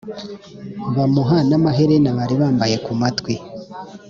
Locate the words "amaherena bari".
1.59-2.35